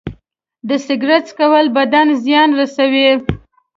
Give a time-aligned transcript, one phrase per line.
[0.67, 3.09] د سګرټ څکول بدن زیان رسوي.